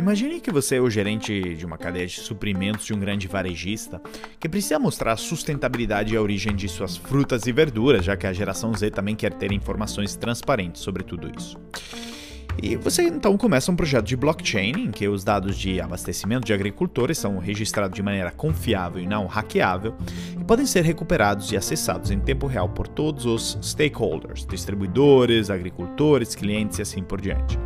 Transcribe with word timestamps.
Imagine 0.00 0.40
que 0.40 0.50
você 0.50 0.76
é 0.76 0.80
o 0.80 0.88
gerente 0.88 1.54
de 1.54 1.66
uma 1.66 1.76
cadeia 1.76 2.06
de 2.06 2.20
suprimentos 2.20 2.86
de 2.86 2.94
um 2.94 2.98
grande 2.98 3.28
varejista 3.28 4.00
que 4.40 4.48
precisa 4.48 4.78
mostrar 4.78 5.12
a 5.12 5.16
sustentabilidade 5.16 6.14
e 6.14 6.16
a 6.16 6.22
origem 6.22 6.56
de 6.56 6.70
suas 6.70 6.96
frutas 6.96 7.46
e 7.46 7.52
verduras, 7.52 8.02
já 8.02 8.16
que 8.16 8.26
a 8.26 8.32
geração 8.32 8.72
Z 8.72 8.92
também 8.92 9.14
quer 9.14 9.34
ter 9.34 9.52
informações 9.52 10.16
transparentes 10.16 10.80
sobre 10.80 11.02
tudo 11.02 11.30
isso. 11.36 11.58
E 12.62 12.76
você 12.76 13.02
então 13.02 13.36
começa 13.36 13.70
um 13.70 13.76
projeto 13.76 14.06
de 14.06 14.16
blockchain 14.16 14.72
em 14.86 14.90
que 14.90 15.06
os 15.06 15.22
dados 15.22 15.54
de 15.54 15.82
abastecimento 15.82 16.46
de 16.46 16.54
agricultores 16.54 17.18
são 17.18 17.36
registrados 17.36 17.94
de 17.94 18.02
maneira 18.02 18.30
confiável 18.30 19.02
e 19.02 19.06
não 19.06 19.26
hackeável 19.26 19.94
e 20.40 20.42
podem 20.44 20.64
ser 20.64 20.82
recuperados 20.82 21.52
e 21.52 21.58
acessados 21.58 22.10
em 22.10 22.18
tempo 22.18 22.46
real 22.46 22.70
por 22.70 22.88
todos 22.88 23.26
os 23.26 23.58
stakeholders, 23.62 24.46
distribuidores, 24.46 25.50
agricultores, 25.50 26.34
clientes 26.34 26.78
e 26.78 26.82
assim 26.82 27.02
por 27.02 27.20
diante 27.20 27.58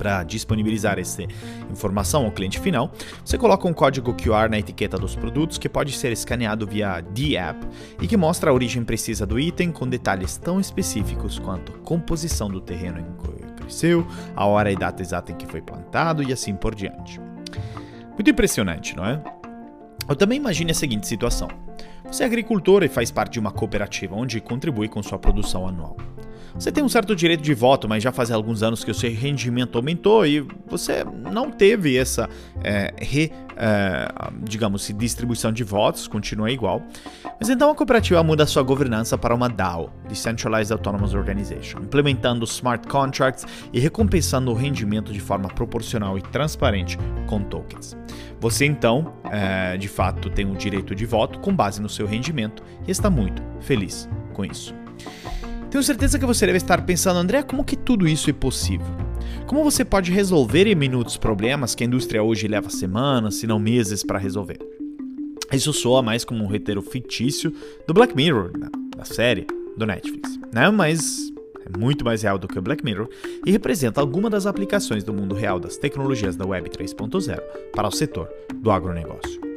para 0.00 0.22
disponibilizar 0.22 0.98
essa 0.98 1.22
informação 1.70 2.24
ao 2.24 2.32
cliente 2.32 2.58
final, 2.58 2.90
você 3.22 3.36
coloca 3.36 3.68
um 3.68 3.72
código 3.74 4.14
QR 4.14 4.48
na 4.48 4.58
etiqueta 4.58 4.96
dos 4.96 5.14
produtos 5.14 5.58
que 5.58 5.68
pode 5.68 5.92
ser 5.92 6.10
escaneado 6.10 6.66
via 6.66 7.02
D-App 7.02 7.66
e 8.00 8.06
que 8.08 8.16
mostra 8.16 8.50
a 8.50 8.54
origem 8.54 8.82
precisa 8.82 9.26
do 9.26 9.38
item 9.38 9.70
com 9.70 9.86
detalhes 9.86 10.38
tão 10.38 10.58
específicos 10.58 11.38
quanto 11.38 11.72
a 11.72 11.78
composição 11.80 12.48
do 12.48 12.62
terreno 12.62 12.98
em 12.98 13.04
que 13.04 13.52
cresceu, 13.60 14.06
a 14.34 14.46
hora 14.46 14.72
e 14.72 14.76
data 14.76 15.02
exata 15.02 15.32
em 15.32 15.36
que 15.36 15.44
foi 15.44 15.60
plantado 15.60 16.22
e 16.22 16.32
assim 16.32 16.54
por 16.54 16.74
diante. 16.74 17.20
Muito 18.12 18.30
impressionante, 18.30 18.96
não 18.96 19.04
é? 19.04 19.22
Eu 20.08 20.16
também 20.16 20.38
imagine 20.38 20.70
a 20.70 20.74
seguinte 20.74 21.06
situação. 21.06 21.48
Você 22.06 22.22
é 22.22 22.26
agricultor 22.26 22.82
e 22.82 22.88
faz 22.88 23.10
parte 23.10 23.34
de 23.34 23.38
uma 23.38 23.52
cooperativa 23.52 24.16
onde 24.16 24.40
contribui 24.40 24.88
com 24.88 25.02
sua 25.02 25.18
produção 25.18 25.68
anual. 25.68 25.98
Você 26.54 26.70
tem 26.72 26.82
um 26.82 26.88
certo 26.88 27.14
direito 27.14 27.42
de 27.42 27.54
voto, 27.54 27.88
mas 27.88 28.02
já 28.02 28.12
faz 28.12 28.30
alguns 28.30 28.62
anos 28.62 28.84
que 28.84 28.90
o 28.90 28.94
seu 28.94 29.10
rendimento 29.10 29.76
aumentou 29.76 30.26
e 30.26 30.40
você 30.66 31.04
não 31.04 31.50
teve 31.50 31.96
essa, 31.96 32.28
é, 32.62 32.92
re, 32.98 33.32
é, 33.56 34.08
digamos, 34.42 34.92
distribuição 34.96 35.52
de 35.52 35.64
votos, 35.64 36.08
continua 36.08 36.50
igual. 36.50 36.82
Mas 37.38 37.48
então 37.48 37.70
a 37.70 37.74
cooperativa 37.74 38.22
muda 38.22 38.46
sua 38.46 38.62
governança 38.62 39.16
para 39.16 39.34
uma 39.34 39.48
DAO, 39.48 39.92
Decentralized 40.08 40.72
Autonomous 40.72 41.14
Organization, 41.14 41.78
implementando 41.78 42.44
smart 42.44 42.86
contracts 42.88 43.46
e 43.72 43.80
recompensando 43.80 44.50
o 44.50 44.54
rendimento 44.54 45.12
de 45.12 45.20
forma 45.20 45.48
proporcional 45.48 46.18
e 46.18 46.22
transparente 46.22 46.98
com 47.26 47.42
tokens. 47.42 47.96
Você 48.40 48.64
então, 48.64 49.14
é, 49.30 49.76
de 49.76 49.88
fato, 49.88 50.30
tem 50.30 50.46
o 50.46 50.50
um 50.50 50.54
direito 50.54 50.94
de 50.94 51.04
voto 51.04 51.38
com 51.40 51.54
base 51.54 51.80
no 51.80 51.88
seu 51.88 52.06
rendimento 52.06 52.62
e 52.86 52.90
está 52.90 53.10
muito 53.10 53.42
feliz 53.60 54.08
com 54.32 54.44
isso. 54.44 54.74
Tenho 55.70 55.84
certeza 55.84 56.18
que 56.18 56.26
você 56.26 56.46
deve 56.46 56.58
estar 56.58 56.84
pensando, 56.84 57.18
André, 57.18 57.44
como 57.44 57.64
que 57.64 57.76
tudo 57.76 58.08
isso 58.08 58.28
é 58.28 58.32
possível? 58.32 58.88
Como 59.46 59.62
você 59.62 59.84
pode 59.84 60.10
resolver 60.10 60.66
em 60.66 60.74
minutos 60.74 61.16
problemas 61.16 61.76
que 61.76 61.84
a 61.84 61.86
indústria 61.86 62.22
hoje 62.22 62.48
leva 62.48 62.68
semanas, 62.68 63.36
se 63.36 63.46
não 63.46 63.60
meses 63.60 64.02
para 64.02 64.18
resolver? 64.18 64.58
Isso 65.52 65.72
soa 65.72 66.02
mais 66.02 66.24
como 66.24 66.42
um 66.42 66.48
roteiro 66.48 66.82
fictício 66.82 67.52
do 67.86 67.94
Black 67.94 68.16
Mirror, 68.16 68.50
da 68.96 69.04
série 69.04 69.46
do 69.76 69.86
Netflix, 69.86 70.38
né? 70.52 70.68
Mas 70.70 71.32
é 71.64 71.78
muito 71.78 72.04
mais 72.04 72.22
real 72.22 72.36
do 72.36 72.48
que 72.48 72.58
o 72.58 72.62
Black 72.62 72.84
Mirror 72.84 73.08
e 73.46 73.52
representa 73.52 74.00
alguma 74.00 74.28
das 74.28 74.46
aplicações 74.46 75.04
do 75.04 75.14
mundo 75.14 75.36
real 75.36 75.60
das 75.60 75.76
tecnologias 75.76 76.34
da 76.34 76.46
Web 76.46 76.68
3.0 76.70 77.40
para 77.72 77.86
o 77.86 77.92
setor 77.92 78.28
do 78.56 78.72
agronegócio. 78.72 79.49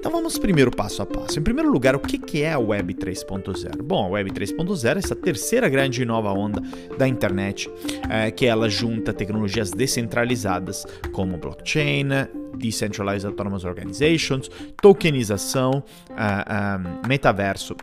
Então 0.00 0.10
vamos 0.10 0.38
primeiro 0.38 0.70
passo 0.70 1.02
a 1.02 1.06
passo. 1.06 1.38
Em 1.38 1.42
primeiro 1.42 1.70
lugar, 1.70 1.94
o 1.94 2.00
que 2.00 2.42
é 2.42 2.54
a 2.54 2.58
Web 2.58 2.94
3.0? 2.94 3.82
Bom, 3.82 4.06
a 4.06 4.08
Web 4.08 4.30
3.0 4.30 4.96
é 4.96 4.98
essa 4.98 5.14
terceira 5.14 5.68
grande 5.68 6.00
e 6.00 6.06
nova 6.06 6.32
onda 6.32 6.62
da 6.96 7.06
internet, 7.06 7.70
é, 8.08 8.30
que 8.30 8.46
ela 8.46 8.66
junta 8.70 9.12
tecnologias 9.12 9.70
descentralizadas 9.70 10.86
como 11.12 11.36
blockchain, 11.36 12.08
Decentralized 12.56 13.26
Autonomous 13.26 13.66
Organizations, 13.66 14.50
tokenização, 14.80 15.84
uh, 16.08 16.14
uh, 16.14 17.06
metaverso. 17.06 17.76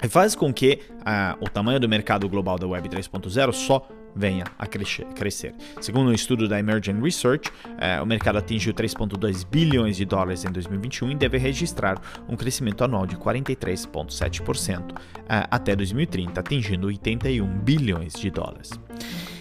E 0.00 0.08
faz 0.08 0.36
com 0.36 0.52
que 0.52 0.78
uh, 1.00 1.44
o 1.44 1.50
tamanho 1.50 1.80
do 1.80 1.88
mercado 1.88 2.28
global 2.28 2.56
da 2.56 2.68
Web 2.68 2.88
3.0 2.88 3.52
só 3.52 3.88
venha 4.14 4.44
a 4.58 4.66
crescer. 4.66 5.54
Segundo 5.80 6.10
um 6.10 6.12
estudo 6.12 6.48
da 6.48 6.58
Emergent 6.58 7.02
Research, 7.02 7.50
eh, 7.78 8.00
o 8.00 8.06
mercado 8.06 8.38
atingiu 8.38 8.72
3,2 8.72 9.44
bilhões 9.44 9.96
de 9.96 10.04
dólares 10.04 10.44
em 10.44 10.50
2021 10.50 11.12
e 11.12 11.14
deve 11.14 11.38
registrar 11.38 12.00
um 12.28 12.36
crescimento 12.36 12.84
anual 12.84 13.06
de 13.06 13.16
43,7% 13.16 14.94
eh, 15.28 15.46
até 15.50 15.74
2030, 15.74 16.40
atingindo 16.40 16.86
81 16.86 17.46
bilhões 17.60 18.14
de 18.14 18.30
dólares. 18.30 18.70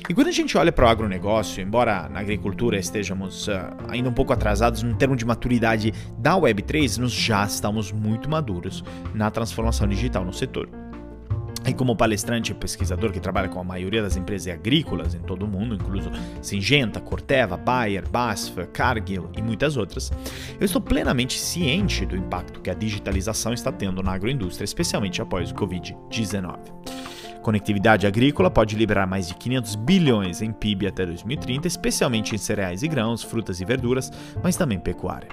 E 0.09 0.13
quando 0.13 0.27
a 0.27 0.31
gente 0.31 0.57
olha 0.57 0.71
para 0.71 0.85
o 0.85 0.89
agronegócio, 0.89 1.61
embora 1.61 2.09
na 2.09 2.19
agricultura 2.19 2.77
estejamos 2.77 3.47
uh, 3.47 3.51
ainda 3.87 4.09
um 4.09 4.13
pouco 4.13 4.33
atrasados 4.33 4.83
no 4.83 4.93
termo 4.95 5.15
de 5.15 5.23
maturidade 5.23 5.93
da 6.17 6.33
Web3, 6.33 6.97
nós 6.97 7.13
já 7.13 7.45
estamos 7.45 7.91
muito 7.91 8.29
maduros 8.29 8.83
na 9.13 9.31
transformação 9.31 9.87
digital 9.87 10.25
no 10.25 10.33
setor. 10.33 10.80
E 11.65 11.73
como 11.73 11.95
palestrante 11.95 12.51
e 12.51 12.55
pesquisador 12.55 13.11
que 13.11 13.19
trabalha 13.19 13.47
com 13.47 13.59
a 13.59 13.63
maioria 13.63 14.01
das 14.01 14.17
empresas 14.17 14.51
agrícolas 14.53 15.13
em 15.13 15.19
todo 15.19 15.43
o 15.43 15.47
mundo, 15.47 15.75
incluso 15.75 16.11
Singenta, 16.41 16.99
Corteva, 16.99 17.55
Bayer, 17.55 18.07
BASF, 18.09 18.65
Cargill 18.73 19.29
e 19.37 19.41
muitas 19.41 19.77
outras, 19.77 20.11
eu 20.59 20.65
estou 20.65 20.81
plenamente 20.81 21.39
ciente 21.39 22.05
do 22.05 22.17
impacto 22.17 22.61
que 22.61 22.69
a 22.69 22.73
digitalização 22.73 23.53
está 23.53 23.71
tendo 23.71 24.01
na 24.01 24.13
agroindústria, 24.13 24.65
especialmente 24.65 25.21
após 25.21 25.51
o 25.51 25.55
Covid-19. 25.55 26.57
Conectividade 27.41 28.05
agrícola 28.05 28.51
pode 28.51 28.75
liberar 28.75 29.07
mais 29.07 29.27
de 29.27 29.33
500 29.33 29.75
bilhões 29.75 30.41
em 30.41 30.51
PIB 30.51 30.87
até 30.87 31.05
2030, 31.05 31.67
especialmente 31.67 32.35
em 32.35 32.37
cereais 32.37 32.83
e 32.83 32.87
grãos, 32.87 33.23
frutas 33.23 33.59
e 33.59 33.65
verduras, 33.65 34.11
mas 34.43 34.55
também 34.55 34.79
pecuária. 34.79 35.29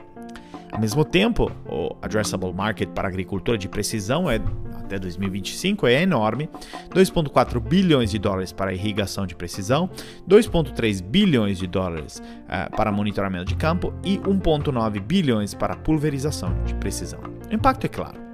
Ao 0.72 0.80
mesmo 0.80 1.04
tempo, 1.04 1.50
o 1.66 1.96
addressable 2.02 2.52
market 2.52 2.88
para 2.90 3.08
agricultura 3.08 3.56
de 3.56 3.68
precisão 3.68 4.30
é 4.30 4.38
até 4.88 4.98
2025 4.98 5.86
é 5.86 6.02
enorme, 6.02 6.48
2,4 6.90 7.60
bilhões 7.60 8.10
de 8.10 8.18
dólares 8.18 8.52
para 8.52 8.72
irrigação 8.72 9.26
de 9.26 9.36
precisão, 9.36 9.88
2,3 10.28 11.02
bilhões 11.02 11.58
de 11.58 11.66
dólares 11.66 12.18
uh, 12.18 12.74
para 12.74 12.90
monitoramento 12.90 13.44
de 13.44 13.54
campo 13.54 13.92
e 14.02 14.18
1,9 14.18 15.00
bilhões 15.00 15.54
para 15.54 15.76
pulverização 15.76 16.52
de 16.64 16.74
precisão. 16.74 17.20
O 17.50 17.54
impacto 17.54 17.84
é 17.84 17.88
claro. 17.88 18.27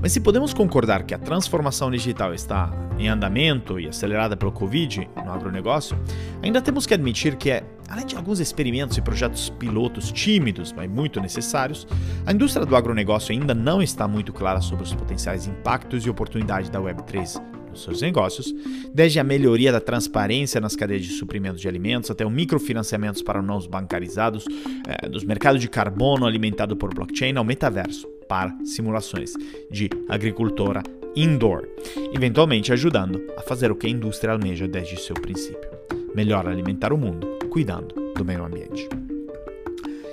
Mas 0.00 0.12
se 0.12 0.20
podemos 0.20 0.52
concordar 0.52 1.04
que 1.04 1.14
a 1.14 1.18
transformação 1.18 1.90
digital 1.90 2.34
está 2.34 2.72
em 2.98 3.08
andamento 3.08 3.78
e 3.78 3.88
acelerada 3.88 4.36
pelo 4.36 4.52
Covid 4.52 5.08
no 5.24 5.32
agronegócio, 5.32 5.98
ainda 6.42 6.60
temos 6.60 6.86
que 6.86 6.94
admitir 6.94 7.36
que 7.36 7.50
é, 7.50 7.64
além 7.88 8.06
de 8.06 8.16
alguns 8.16 8.40
experimentos 8.40 8.96
e 8.96 9.02
projetos 9.02 9.50
pilotos 9.50 10.10
tímidos, 10.12 10.72
mas 10.72 10.90
muito 10.90 11.20
necessários, 11.20 11.86
a 12.24 12.32
indústria 12.32 12.64
do 12.64 12.76
agronegócio 12.76 13.32
ainda 13.32 13.54
não 13.54 13.82
está 13.82 14.06
muito 14.06 14.32
clara 14.32 14.60
sobre 14.60 14.84
os 14.84 14.94
potenciais 14.94 15.46
impactos 15.46 16.04
e 16.04 16.10
oportunidades 16.10 16.68
da 16.68 16.80
Web3 16.80 17.40
nos 17.72 17.82
seus 17.82 18.02
negócios, 18.02 18.54
desde 18.94 19.18
a 19.18 19.24
melhoria 19.24 19.72
da 19.72 19.80
transparência 19.80 20.60
nas 20.60 20.76
cadeias 20.76 21.02
de 21.02 21.12
suprimentos 21.14 21.60
de 21.60 21.66
alimentos 21.66 22.10
até 22.10 22.24
o 22.24 22.30
microfinanciamentos 22.30 23.22
para 23.22 23.42
não 23.42 23.58
bancarizados, 23.60 24.44
é, 24.86 25.08
dos 25.08 25.24
mercados 25.24 25.60
de 25.60 25.68
carbono 25.68 26.26
alimentado 26.26 26.76
por 26.76 26.94
blockchain 26.94 27.36
ao 27.36 27.44
metaverso 27.44 28.06
para 28.32 28.56
simulações 28.64 29.34
de 29.70 29.90
agricultura 30.08 30.82
indoor, 31.14 31.68
eventualmente 32.14 32.72
ajudando 32.72 33.22
a 33.36 33.42
fazer 33.42 33.70
o 33.70 33.76
que 33.76 33.86
a 33.86 33.90
indústria 33.90 34.32
almeja 34.32 34.66
desde 34.66 34.98
seu 34.98 35.14
princípio: 35.14 35.68
melhor 36.14 36.48
alimentar 36.48 36.94
o 36.94 36.96
mundo, 36.96 37.38
cuidando 37.50 37.94
do 38.16 38.24
meio 38.24 38.42
ambiente. 38.42 38.88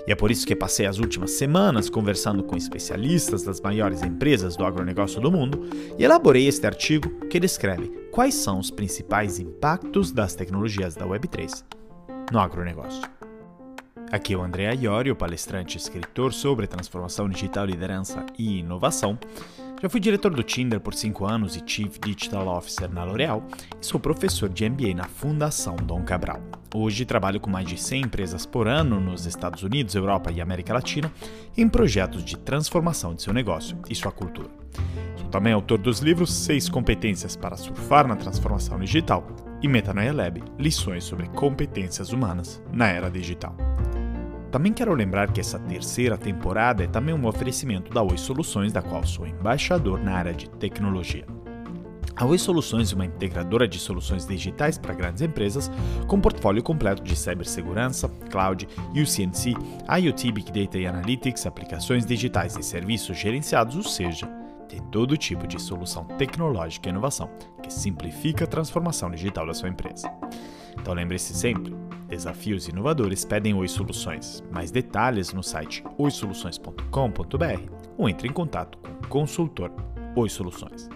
E 0.06 0.12
é 0.12 0.16
por 0.16 0.32
isso 0.32 0.46
que 0.46 0.54
passei 0.54 0.86
as 0.86 1.00
últimas 1.00 1.32
semanas 1.32 1.90
conversando 1.90 2.44
com 2.44 2.58
especialistas 2.58 3.42
das 3.42 3.62
maiores 3.62 4.04
empresas 4.04 4.58
do 4.58 4.66
agronegócio 4.66 5.22
do 5.22 5.32
mundo 5.32 5.70
e 5.98 6.04
elaborei 6.04 6.46
este 6.46 6.68
artigo 6.68 7.10
que 7.30 7.40
descreve 7.40 7.88
quais 8.12 8.34
são 8.34 8.60
os 8.60 8.70
principais 8.70 9.40
impactos 9.40 10.12
das 10.12 10.36
tecnologias 10.36 10.94
da 10.94 11.06
Web3 11.06 11.64
no 12.34 12.40
agronegócio. 12.40 13.19
Aqui 14.12 14.34
é 14.34 14.38
o 14.38 14.42
André 14.42 14.74
Iorio, 14.74 15.16
palestrante 15.16 15.78
e 15.78 15.80
escritor 15.80 16.34
sobre 16.34 16.66
transformação 16.66 17.30
digital, 17.30 17.66
liderança 17.66 18.26
e 18.40 18.58
inovação. 18.60 19.20
Já 19.82 19.88
fui 19.88 20.00
diretor 20.00 20.34
do 20.34 20.42
Tinder 20.42 20.80
por 20.80 20.96
5 20.96 21.26
anos 21.26 21.56
e 21.56 21.64
Chief 21.66 22.00
Digital 22.00 22.48
Officer 22.48 22.92
na 22.92 23.04
L'Oréal 23.04 23.44
e 23.80 23.86
sou 23.86 24.00
professor 24.00 24.50
de 24.50 24.68
MBA 24.68 24.96
na 24.96 25.06
Fundação 25.06 25.76
Dom 25.76 26.04
Cabral. 26.04 26.42
Hoje 26.74 27.06
trabalho 27.06 27.40
com 27.40 27.52
mais 27.52 27.68
de 27.68 27.78
100 27.78 28.02
empresas 28.02 28.46
por 28.48 28.68
ano 28.68 29.00
nos 29.00 29.28
Estados 29.28 29.62
Unidos, 29.62 29.94
Europa 29.94 30.32
e 30.32 30.42
América 30.42 30.74
Latina 30.74 31.12
em 31.56 31.70
projetos 31.70 32.26
de 32.26 32.36
transformação 32.36 33.14
de 33.14 33.22
seu 33.22 33.32
negócio 33.32 33.78
e 33.90 33.96
sua 33.96 34.12
cultura. 34.12 34.50
Sou 35.18 35.30
também 35.30 35.54
autor 35.54 35.78
dos 35.78 36.00
livros 36.00 36.34
Seis 36.34 36.68
Competências 36.68 37.36
para 37.36 37.56
Surfar 37.56 38.08
na 38.08 38.16
Transformação 38.16 38.80
Digital 38.80 39.26
e 39.62 39.68
Metanoia 39.68 40.12
Lab 40.12 40.44
Lições 40.58 41.04
sobre 41.04 41.28
Competências 41.30 42.12
Humanas 42.12 42.62
na 42.74 42.88
Era 42.88 43.10
Digital. 43.10 43.56
Também 44.52 44.74
quero 44.74 44.94
lembrar 44.94 45.32
que 45.32 45.40
essa 45.40 45.60
terceira 45.60 46.18
temporada 46.18 46.84
é 46.84 46.88
também 46.88 47.14
um 47.14 47.28
oferecimento 47.28 47.94
da 47.94 48.02
Oi 48.02 48.18
Soluções, 48.18 48.74
da 48.74 48.82
qual 48.82 49.06
sou 49.06 49.28
embaixador 49.28 50.00
na 50.04 50.14
área 50.14 50.34
de 50.34 50.50
tecnologia. 50.50 51.26
A 52.16 52.26
Oi 52.26 52.38
Soluções 52.38 52.92
é 52.92 52.96
uma 52.96 53.06
integradora 53.06 53.68
de 53.68 53.78
soluções 53.78 54.26
digitais 54.26 54.78
para 54.78 54.94
grandes 54.94 55.22
empresas, 55.22 55.72
com 56.08 56.20
portfólio 56.20 56.64
completo 56.64 57.04
de 57.04 57.16
cibersegurança, 57.16 58.10
cloud, 58.30 58.68
UCNC, 58.92 59.54
IoT, 60.02 60.32
Big 60.32 60.52
Data 60.52 60.78
e 60.78 60.88
Analytics, 60.88 61.46
aplicações 61.46 62.06
digitais 62.06 62.58
e 62.58 62.64
serviços 62.64 63.18
gerenciados, 63.18 63.78
ou 63.78 63.84
seja, 63.84 64.28
tem 64.68 64.82
todo 64.92 65.16
tipo 65.16 65.48
de 65.48 65.62
solução 65.62 66.04
tecnológica 66.18 66.90
e 66.90 66.92
inovação 66.92 67.30
que 67.62 67.72
simplifica 67.72 68.44
a 68.44 68.48
transformação 68.48 69.10
digital 69.12 69.46
da 69.46 69.54
sua 69.54 69.70
empresa. 69.70 70.12
Então 70.78 70.94
lembre-se 70.94 71.34
sempre, 71.34 71.74
desafios 72.10 72.68
inovadores 72.68 73.24
pedem 73.24 73.54
Oi 73.54 73.68
Soluções. 73.68 74.44
Mais 74.52 74.72
detalhes 74.72 75.32
no 75.32 75.44
site 75.44 75.84
oisoluções.com.br 75.98 77.72
ou 77.98 78.10
entre 78.10 78.28
em 78.28 78.34
contato 78.34 78.78
com 78.80 78.90
o 78.90 79.08
consultor 79.08 79.72
Oi 80.16 80.28
Soluções. 80.28 80.90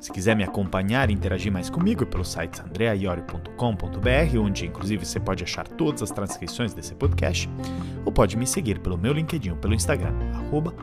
Se 0.00 0.12
quiser 0.12 0.36
me 0.36 0.44
acompanhar 0.44 1.08
e 1.08 1.14
interagir 1.14 1.50
mais 1.50 1.70
comigo 1.70 2.04
pelo 2.04 2.26
site 2.26 2.60
andreaiori.com.br, 2.60 4.38
onde 4.38 4.66
inclusive 4.66 5.06
você 5.06 5.18
pode 5.18 5.42
achar 5.44 5.66
todas 5.66 6.02
as 6.02 6.10
transcrições 6.10 6.74
desse 6.74 6.94
podcast, 6.94 7.48
ou 8.04 8.12
pode 8.12 8.36
me 8.36 8.46
seguir 8.46 8.80
pelo 8.80 8.98
meu 8.98 9.14
LinkedIn 9.14 9.52
ou 9.52 9.56
pelo 9.56 9.72
Instagram, 9.72 10.12
arroba. 10.34 10.74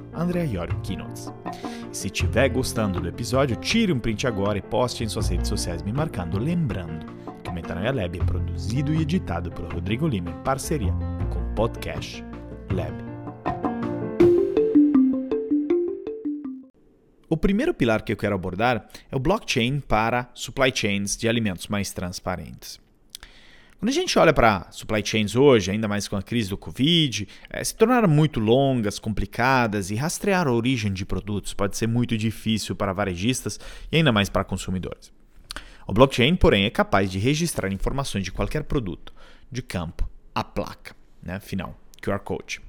E 1.92 1.96
se 1.96 2.08
estiver 2.08 2.50
gostando 2.50 3.00
do 3.00 3.08
episódio, 3.08 3.56
tire 3.58 3.94
um 3.94 4.00
print 4.00 4.26
agora 4.26 4.58
e 4.58 4.62
poste 4.62 5.04
em 5.04 5.08
suas 5.08 5.28
redes 5.28 5.50
sociais 5.50 5.84
me 5.84 5.94
marcando, 5.94 6.40
lembrando 6.40 7.21
Metanoia 7.62 7.92
Lab 7.92 8.18
é 8.18 8.24
produzido 8.24 8.92
e 8.92 9.04
editado 9.04 9.52
por 9.52 9.72
Rodrigo 9.72 10.08
Lima 10.08 10.32
em 10.32 10.44
parceria 10.44 10.92
com 11.32 11.40
o 11.40 11.54
Podcast 11.54 12.26
Lab. 12.72 12.92
O 17.30 17.38
primeiro 17.38 17.72
pilar 17.72 18.02
que 18.02 18.12
eu 18.12 18.18
quero 18.18 18.34
abordar 18.34 18.90
é 19.12 19.16
o 19.16 19.20
blockchain 19.20 19.80
para 19.80 20.32
supply 20.34 20.72
chains 20.74 21.16
de 21.16 21.30
alimentos 21.30 21.68
mais 21.68 21.94
transparentes. 21.94 22.80
Quando 23.78 23.90
a 23.90 23.94
gente 23.94 24.18
olha 24.18 24.34
para 24.34 24.68
supply 24.72 25.06
chains 25.06 25.36
hoje, 25.36 25.70
ainda 25.70 25.88
mais 25.88 26.08
com 26.08 26.16
a 26.16 26.24
crise 26.24 26.50
do 26.50 26.58
Covid, 26.58 27.28
é, 27.48 27.64
se 27.64 27.76
tornaram 27.76 28.10
muito 28.10 28.40
longas, 28.40 28.98
complicadas 28.98 29.92
e 29.92 29.96
rastrear 29.96 30.48
a 30.48 30.52
origem 30.52 30.92
de 30.92 31.06
produtos 31.06 31.54
pode 31.54 31.78
ser 31.78 31.86
muito 31.86 32.18
difícil 32.18 32.76
para 32.76 32.92
varejistas 32.92 33.60
e 33.92 33.98
ainda 33.98 34.12
mais 34.12 34.30
para 34.30 34.44
consumidores. 34.44 35.21
O 35.88 35.94
blockchain, 35.94 36.36
porém, 36.36 36.66
é 36.66 36.70
capaz 36.70 37.10
de 37.10 37.20
registrar 37.20 37.72
informações 37.72 38.24
de 38.24 38.32
qualquer 38.32 38.64
produto, 38.64 39.14
de 39.52 39.62
campo 39.62 40.10
à 40.34 40.44
placa 40.44 40.96
né, 41.22 41.40
final. 41.40 41.78
QR 42.02 42.20
Code. 42.20 42.60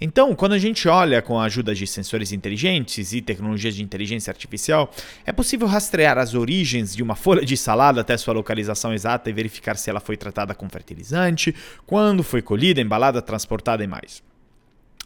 Então, 0.00 0.34
quando 0.34 0.52
a 0.52 0.58
gente 0.58 0.88
olha 0.88 1.22
com 1.22 1.38
a 1.38 1.44
ajuda 1.44 1.74
de 1.74 1.86
sensores 1.86 2.32
inteligentes 2.32 3.12
e 3.12 3.22
tecnologias 3.22 3.76
de 3.76 3.82
inteligência 3.82 4.30
artificial, 4.30 4.92
é 5.24 5.32
possível 5.32 5.66
rastrear 5.66 6.18
as 6.18 6.34
origens 6.34 6.94
de 6.94 7.02
uma 7.02 7.14
folha 7.14 7.44
de 7.44 7.56
salada 7.56 8.00
até 8.00 8.16
sua 8.16 8.34
localização 8.34 8.92
exata 8.92 9.30
e 9.30 9.32
verificar 9.32 9.76
se 9.76 9.88
ela 9.88 10.00
foi 10.00 10.16
tratada 10.16 10.54
com 10.54 10.68
fertilizante, 10.68 11.54
quando 11.86 12.22
foi 12.22 12.42
colhida, 12.42 12.80
embalada, 12.80 13.22
transportada 13.22 13.84
e 13.84 13.86
mais. 13.86 14.22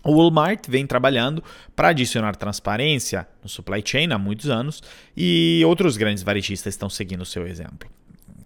O 0.05 0.15
Walmart 0.17 0.69
vem 0.69 0.87
trabalhando 0.87 1.43
para 1.75 1.89
adicionar 1.89 2.37
transparência 2.37 3.27
no 3.43 3.49
supply 3.49 3.83
chain 3.83 4.13
há 4.13 4.19
muitos 4.19 4.51
anos 4.51 4.83
e 5.17 5.63
outros 5.67 5.97
grandes 5.97 6.23
varejistas 6.23 6.75
estão 6.75 6.91
seguindo 6.91 7.23
o 7.23 7.27
seu 7.27 7.47
exemplo. 7.47 7.89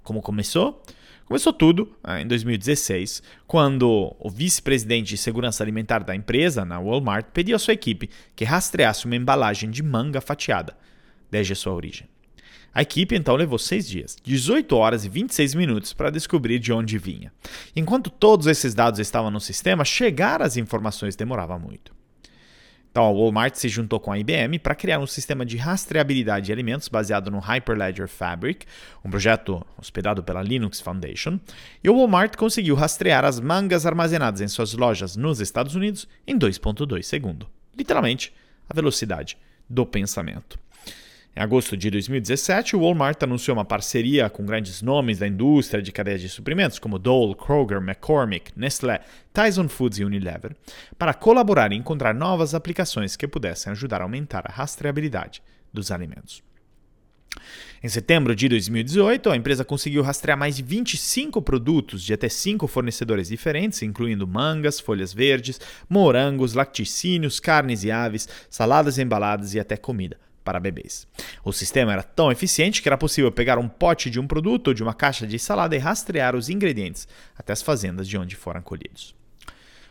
Como 0.05 0.22
começou? 0.22 0.81
Começou 1.26 1.52
tudo 1.52 1.93
ah, 2.02 2.22
em 2.22 2.26
2016, 2.26 3.22
quando 3.46 4.16
o 4.19 4.31
vice-presidente 4.31 5.08
de 5.08 5.19
segurança 5.19 5.62
alimentar 5.62 6.02
da 6.02 6.14
empresa, 6.14 6.64
na 6.64 6.78
Walmart, 6.81 7.26
pediu 7.34 7.56
à 7.56 7.58
sua 7.58 7.75
equipe 7.75 8.08
que 8.34 8.44
rastreasse 8.44 9.05
uma 9.05 9.16
embalagem 9.16 9.69
de 9.69 9.82
manga 9.82 10.22
fatiada, 10.22 10.75
desde 11.31 11.52
a 11.52 11.56
sua 11.56 11.75
origem. 11.75 12.08
A 12.75 12.82
equipe 12.82 13.17
então 13.17 13.35
levou 13.35 13.59
seis 13.59 13.88
dias, 13.88 14.17
18 14.23 14.76
horas 14.76 15.05
e 15.05 15.09
26 15.09 15.55
minutos 15.55 15.93
para 15.93 16.11
descobrir 16.11 16.59
de 16.59 16.73
onde 16.73 16.99
vinha. 16.99 17.32
Enquanto 17.75 18.11
todos 18.11 18.47
esses 18.47 18.75
dados 18.75 19.00
estavam 19.00 19.31
no 19.31 19.41
sistema, 19.41 19.85
chegar 19.85 20.43
às 20.43 20.56
informações 20.56 21.17
demorava 21.17 21.59
muito. 21.59 21.99
Então, 22.91 23.05
a 23.05 23.12
Walmart 23.12 23.55
se 23.55 23.69
juntou 23.69 24.00
com 24.00 24.11
a 24.11 24.19
IBM 24.19 24.59
para 24.59 24.75
criar 24.75 24.99
um 24.99 25.06
sistema 25.06 25.47
de 25.47 25.56
rastreabilidade 25.56 26.47
de 26.47 26.53
alimentos 26.53 26.88
baseado 26.88 27.31
no 27.31 27.38
Hyperledger 27.38 28.09
Fabric, 28.09 28.67
um 29.05 29.11
projeto 29.11 29.65
hospedado 29.76 30.23
pela 30.23 30.43
Linux 30.43 30.81
Foundation, 30.81 31.38
e 31.85 31.88
o 31.88 31.97
Walmart 31.97 32.37
conseguiu 32.37 32.75
rastrear 32.75 33.25
as 33.25 33.38
mangas 33.38 33.87
armazenadas 33.87 34.41
em 34.41 34.49
suas 34.49 34.73
lojas 34.73 35.17
nos 35.17 35.38
Estados 35.38 35.75
Unidos 35.75 36.09
em 36.26 36.37
2.2 36.37 37.03
segundos. 37.03 37.49
Literalmente, 37.76 38.32
a 38.69 38.75
velocidade 38.75 39.38
do 39.69 39.87
pensamento. 39.87 40.59
Em 41.36 41.40
agosto 41.40 41.76
de 41.76 41.88
2017, 41.88 42.75
o 42.75 42.80
Walmart 42.80 43.22
anunciou 43.22 43.56
uma 43.56 43.64
parceria 43.64 44.28
com 44.28 44.44
grandes 44.44 44.82
nomes 44.82 45.20
da 45.20 45.28
indústria 45.28 45.80
de 45.80 45.92
cadeia 45.92 46.19
de 46.19 46.28
suprimentos 46.28 46.80
como 46.80 46.98
Dole, 46.98 47.36
Kroger, 47.36 47.78
McCormick, 47.78 48.50
Nestlé, 48.56 49.00
Tyson 49.32 49.69
Foods 49.69 50.00
e 50.00 50.04
Unilever, 50.04 50.56
para 50.98 51.14
colaborar 51.14 51.72
e 51.72 51.76
encontrar 51.76 52.12
novas 52.12 52.54
aplicações 52.54 53.14
que 53.14 53.28
pudessem 53.28 53.70
ajudar 53.70 54.00
a 54.00 54.04
aumentar 54.04 54.44
a 54.48 54.52
rastreabilidade 54.52 55.40
dos 55.72 55.92
alimentos. 55.92 56.42
Em 57.81 57.88
setembro 57.88 58.34
de 58.34 58.48
2018, 58.48 59.31
a 59.31 59.36
empresa 59.36 59.64
conseguiu 59.64 60.02
rastrear 60.02 60.36
mais 60.36 60.56
de 60.56 60.64
25 60.64 61.40
produtos 61.40 62.02
de 62.02 62.12
até 62.12 62.28
5 62.28 62.66
fornecedores 62.66 63.28
diferentes, 63.28 63.81
incluindo 63.82 64.26
mangas, 64.26 64.81
folhas 64.81 65.14
verdes, 65.14 65.60
morangos, 65.88 66.54
laticínios, 66.54 67.38
carnes 67.38 67.84
e 67.84 67.92
aves, 67.92 68.28
saladas 68.50 68.98
embaladas 68.98 69.54
e 69.54 69.60
até 69.60 69.76
comida 69.76 70.19
para 70.48 70.58
bebês. 70.58 71.06
O 71.44 71.52
sistema 71.52 71.92
era 71.92 72.02
tão 72.02 72.32
eficiente 72.32 72.80
que 72.80 72.88
era 72.88 72.96
possível 72.96 73.30
pegar 73.30 73.58
um 73.58 73.68
pote 73.68 74.08
de 74.08 74.18
um 74.18 74.26
produto 74.26 74.68
ou 74.68 74.74
de 74.74 74.82
uma 74.82 74.94
caixa 74.94 75.26
de 75.26 75.38
salada 75.38 75.76
e 75.76 75.78
rastrear 75.78 76.34
os 76.34 76.48
ingredientes 76.48 77.06
até 77.36 77.52
as 77.52 77.60
fazendas 77.60 78.08
de 78.08 78.16
onde 78.16 78.34
foram 78.34 78.62
colhidos. 78.62 79.14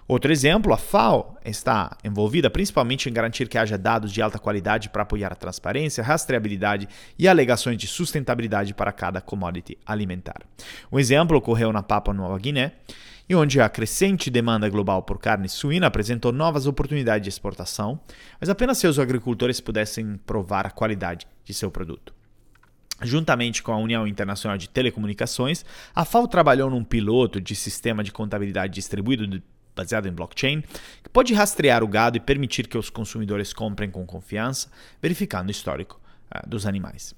Outro 0.08 0.32
exemplo, 0.32 0.74
a 0.74 0.78
FAO 0.78 1.38
está 1.46 1.96
envolvida 2.04 2.50
principalmente 2.50 3.08
em 3.08 3.14
garantir 3.14 3.48
que 3.48 3.58
haja 3.60 3.78
dados 3.78 4.12
de 4.12 4.20
alta 4.20 4.40
qualidade 4.40 4.90
para 4.90 5.04
apoiar 5.04 5.32
a 5.32 5.36
transparência, 5.36 6.04
rastreabilidade 6.04 6.90
e 7.20 7.28
alegações 7.28 7.78
de 7.78 7.86
sustentabilidade 7.86 8.74
para 8.74 8.92
cada 8.92 9.22
commodity 9.22 9.78
alimentar. 9.86 10.42
Um 10.92 10.98
exemplo 10.98 11.38
ocorreu 11.38 11.72
na 11.72 11.84
Papua 11.84 12.16
Nova 12.16 12.40
Guiné, 12.40 12.72
e 13.30 13.36
onde 13.36 13.60
a 13.60 13.68
crescente 13.68 14.30
demanda 14.30 14.70
global 14.70 15.04
por 15.04 15.20
carne 15.20 15.50
suína 15.50 15.88
apresentou 15.88 16.32
novas 16.32 16.66
oportunidades 16.66 17.24
de 17.24 17.30
exportação, 17.30 18.00
mas 18.40 18.50
apenas 18.50 18.78
seus 18.78 18.98
agricultores 19.00 19.60
pudessem 19.60 20.18
provar 20.26 20.66
a 20.66 20.72
qualidade 20.72 21.28
de 21.44 21.54
seu 21.54 21.70
produto. 21.70 22.14
Juntamente 23.04 23.62
com 23.62 23.72
a 23.72 23.78
União 23.78 24.08
Internacional 24.08 24.58
de 24.58 24.70
Telecomunicações, 24.70 25.64
a 25.94 26.04
FAO 26.04 26.28
trabalhou 26.28 26.70
num 26.70 26.84
piloto 26.84 27.40
de 27.40 27.56
sistema 27.56 28.04
de 28.04 28.12
contabilidade 28.12 28.74
distribuído 28.74 29.42
baseado 29.76 30.08
em 30.08 30.12
blockchain, 30.12 30.62
que 31.04 31.10
pode 31.10 31.34
rastrear 31.36 31.84
o 31.84 31.88
gado 31.88 32.18
e 32.18 32.20
permitir 32.20 32.68
que 32.68 32.78
os 32.78 32.90
consumidores 32.90 33.54
comprem 33.54 33.92
com 33.92 34.04
confiança, 34.06 34.72
verificando 35.00 35.50
o 35.50 35.52
histórico 35.52 36.02
uh, 36.34 36.50
dos 36.50 36.66
animais 36.66 37.17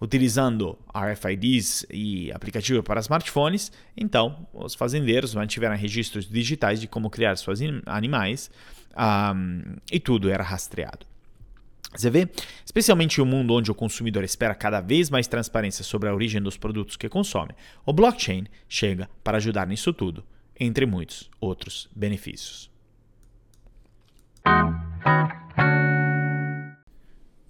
utilizando 0.00 0.78
RFIDs 0.94 1.86
e 1.90 2.32
aplicativo 2.32 2.82
para 2.82 3.00
smartphones, 3.00 3.72
então 3.96 4.46
os 4.52 4.74
fazendeiros 4.74 5.34
mantiveram 5.34 5.76
registros 5.76 6.28
digitais 6.28 6.80
de 6.80 6.86
como 6.86 7.10
criar 7.10 7.36
seus 7.36 7.60
animais 7.86 8.50
um, 8.96 9.76
e 9.90 10.00
tudo 10.00 10.30
era 10.30 10.42
rastreado. 10.42 11.06
Você 11.94 12.10
vê, 12.10 12.28
especialmente 12.64 13.18
em 13.18 13.22
um 13.22 13.26
mundo 13.26 13.54
onde 13.54 13.70
o 13.70 13.74
consumidor 13.74 14.22
espera 14.22 14.54
cada 14.54 14.80
vez 14.80 15.08
mais 15.08 15.26
transparência 15.26 15.82
sobre 15.82 16.08
a 16.08 16.14
origem 16.14 16.42
dos 16.42 16.56
produtos 16.56 16.96
que 16.96 17.08
consome, 17.08 17.54
o 17.86 17.92
blockchain 17.92 18.46
chega 18.68 19.08
para 19.24 19.38
ajudar 19.38 19.66
nisso 19.66 19.92
tudo, 19.92 20.24
entre 20.58 20.84
muitos 20.84 21.30
outros 21.40 21.88
benefícios. 21.94 22.70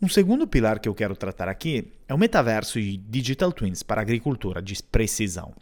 Um 0.06 0.08
segundo 0.08 0.46
pilar 0.46 0.78
que 0.78 0.88
eu 0.88 0.94
quero 0.94 1.16
tratar 1.16 1.48
aqui 1.48 1.92
é 2.06 2.14
o 2.14 2.18
metaverso 2.18 2.78
e 2.78 2.96
digital 2.96 3.50
twins 3.50 3.82
para 3.82 4.00
agricultura 4.00 4.62
de 4.62 4.80
precisão. 4.80 5.52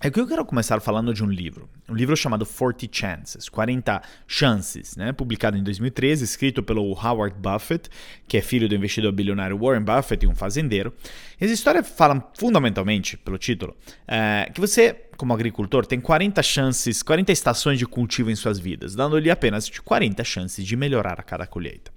É 0.00 0.08
que 0.08 0.20
eu 0.20 0.26
quero 0.28 0.44
começar 0.44 0.78
falando 0.78 1.12
de 1.12 1.24
um 1.24 1.28
livro, 1.28 1.68
um 1.88 1.94
livro 1.94 2.16
chamado 2.16 2.46
40 2.46 2.86
Chances, 2.92 3.48
40 3.48 4.00
Chances, 4.24 4.96
né? 4.96 5.12
publicado 5.12 5.56
em 5.56 5.64
2013, 5.64 6.22
escrito 6.22 6.62
pelo 6.62 6.92
Howard 6.92 7.36
Buffett, 7.40 7.90
que 8.28 8.36
é 8.36 8.40
filho 8.40 8.68
do 8.68 8.74
investidor 8.76 9.10
bilionário 9.10 9.58
Warren 9.58 9.82
Buffett 9.82 10.24
e 10.24 10.28
um 10.28 10.34
fazendeiro. 10.36 10.94
Essa 11.40 11.52
história 11.52 11.82
fala 11.82 12.30
fundamentalmente, 12.38 13.16
pelo 13.16 13.36
título, 13.36 13.76
é, 14.06 14.48
que 14.54 14.60
você, 14.60 14.94
como 15.16 15.34
agricultor, 15.34 15.84
tem 15.84 16.00
40 16.00 16.40
chances, 16.40 17.02
40 17.02 17.32
estações 17.32 17.80
de 17.80 17.86
cultivo 17.86 18.30
em 18.30 18.36
suas 18.36 18.60
vidas, 18.60 18.94
dando-lhe 18.94 19.28
apenas 19.28 19.68
40 19.68 20.22
chances 20.22 20.64
de 20.64 20.76
melhorar 20.76 21.18
a 21.18 21.24
cada 21.24 21.48
colheita. 21.48 21.90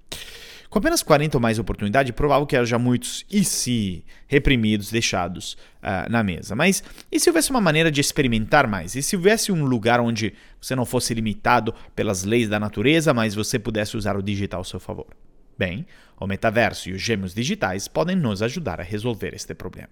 Com 0.69 0.77
apenas 0.77 1.01
40 1.01 1.35
ou 1.37 1.41
mais 1.41 1.57
oportunidades, 1.57 2.11
provável 2.11 2.45
que 2.45 2.55
haja 2.55 2.77
muitos 2.77 3.25
e 3.29 3.43
se 3.43 4.05
reprimidos, 4.27 4.91
deixados 4.91 5.53
uh, 5.81 6.09
na 6.09 6.23
mesa. 6.23 6.55
Mas 6.55 6.83
e 7.11 7.19
se 7.19 7.27
houvesse 7.27 7.49
uma 7.49 7.59
maneira 7.59 7.89
de 7.89 7.99
experimentar 7.99 8.67
mais? 8.67 8.95
E 8.95 9.01
se 9.01 9.15
houvesse 9.15 9.51
um 9.51 9.65
lugar 9.65 9.99
onde 9.99 10.33
você 10.61 10.75
não 10.75 10.85
fosse 10.85 11.11
limitado 11.15 11.73
pelas 11.95 12.23
leis 12.23 12.47
da 12.47 12.59
natureza, 12.59 13.15
mas 13.15 13.33
você 13.33 13.57
pudesse 13.57 13.97
usar 13.97 14.15
o 14.15 14.21
digital 14.21 14.59
ao 14.59 14.63
seu 14.63 14.79
favor? 14.79 15.07
Bem, 15.57 15.87
o 16.19 16.27
metaverso 16.27 16.89
e 16.89 16.93
os 16.93 17.01
gêmeos 17.01 17.33
digitais 17.33 17.87
podem 17.87 18.15
nos 18.15 18.43
ajudar 18.43 18.79
a 18.79 18.83
resolver 18.83 19.33
este 19.33 19.55
problema. 19.55 19.89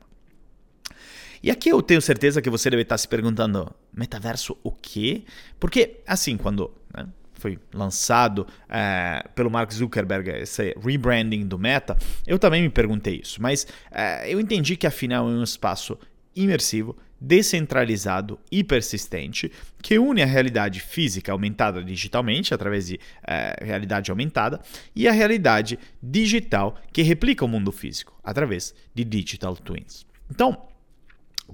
E 1.42 1.50
aqui 1.50 1.70
eu 1.70 1.82
tenho 1.82 2.02
certeza 2.02 2.42
que 2.42 2.50
você 2.50 2.70
deve 2.70 2.84
estar 2.84 2.98
se 2.98 3.08
perguntando: 3.08 3.74
metaverso 3.92 4.56
o 4.64 4.72
quê? 4.72 5.24
Porque, 5.60 6.02
assim, 6.06 6.38
quando 6.38 6.72
né, 6.96 7.08
foi 7.40 7.60
lançado 7.74 8.48
é, 8.70 9.24
pelo 9.36 9.50
Mark 9.50 9.72
Zuckerberg 9.72 10.30
esse 10.30 10.76
rebranding 10.82 11.48
do 11.48 11.58
Meta, 11.58 11.98
eu 12.26 12.38
também 12.38 12.62
me 12.62 12.70
perguntei 12.70 13.22
isso. 13.24 13.42
Mas 13.42 13.68
é, 13.92 14.32
eu 14.32 14.40
entendi 14.40 14.76
que 14.76 14.88
afinal 14.88 15.28
é 15.30 15.32
um 15.32 15.44
espaço 15.44 15.98
imersivo, 16.36 16.96
descentralizado 17.20 18.40
e 18.52 18.64
persistente, 18.64 19.52
que 19.82 19.98
une 19.98 20.22
a 20.22 20.26
realidade 20.26 20.80
física 20.80 21.32
aumentada 21.32 21.84
digitalmente, 21.84 22.54
através 22.54 22.88
de 22.88 23.00
é, 23.26 23.56
realidade 23.60 24.12
aumentada, 24.12 24.62
e 24.96 25.08
a 25.08 25.12
realidade 25.12 25.80
digital 26.02 26.80
que 26.94 27.02
replica 27.02 27.44
o 27.44 27.48
mundo 27.48 27.72
físico, 27.72 28.20
através 28.24 28.74
de 28.94 29.04
digital 29.04 29.56
twins. 29.56 30.06
Então, 30.30 30.68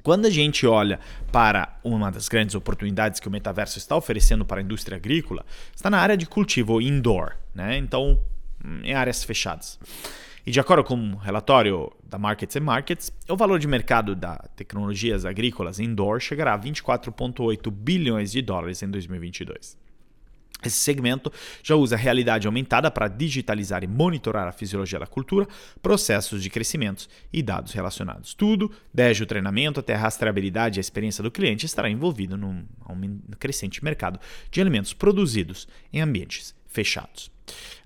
quando 0.02 0.26
a 0.26 0.30
gente 0.30 0.66
olha 0.66 1.00
para 1.32 1.78
uma 1.84 2.12
das 2.12 2.28
grandes 2.28 2.56
oportunidades 2.56 3.20
que 3.20 3.28
o 3.28 3.32
metaverso 3.32 3.78
está 3.78 3.96
oferecendo 3.96 4.46
para 4.46 4.60
a 4.60 4.64
indústria 4.64 4.98
agrícola, 4.98 5.46
está 5.76 5.90
na 5.90 6.00
área 6.00 6.18
de 6.18 6.26
cultivo 6.26 6.82
indoor, 6.82 7.36
né? 7.54 7.78
então 7.78 8.20
em 8.84 8.94
áreas 8.94 9.24
fechadas. 9.24 9.80
E 10.46 10.52
de 10.52 10.60
acordo 10.60 10.84
com 10.84 10.96
um 10.96 11.16
relatório 11.16 11.92
da 12.04 12.18
Markets 12.18 12.56
Markets, 12.58 13.14
o 13.30 13.38
valor 13.38 13.60
de 13.60 13.68
mercado 13.68 14.14
das 14.14 14.40
tecnologias 14.56 15.26
agrícolas 15.26 15.80
indoor 15.80 16.20
chegará 16.20 16.54
a 16.54 16.60
24,8 16.60 17.72
bilhões 17.72 18.32
de 18.32 18.42
dólares 18.42 18.84
em 18.84 18.90
2022. 18.90 19.83
Esse 20.64 20.78
segmento 20.78 21.32
já 21.62 21.76
usa 21.76 21.96
realidade 21.96 22.48
aumentada 22.48 22.90
para 22.90 23.08
digitalizar 23.08 23.84
e 23.84 23.88
monitorar 23.88 24.48
a 24.48 24.52
fisiologia 24.52 25.00
da 25.00 25.08
cultura, 25.08 25.48
processos 25.82 26.42
de 26.42 26.50
crescimento 26.50 27.08
e 27.32 27.42
dados 27.42 27.74
relacionados. 27.74 28.34
Tudo, 28.34 28.72
desde 28.94 29.24
o 29.24 29.26
treinamento 29.26 29.80
até 29.80 29.96
a 29.96 29.98
rastreabilidade 29.98 30.78
e 30.78 30.80
a 30.80 30.82
experiência 30.82 31.24
do 31.24 31.32
cliente, 31.32 31.66
estará 31.66 31.90
envolvido 31.90 32.38
num 32.38 32.66
crescente 33.40 33.84
mercado 33.84 34.20
de 34.52 34.62
alimentos 34.62 34.94
produzidos 34.94 35.68
em 35.92 36.02
ambientes 36.02 36.56
fechados. 36.68 37.32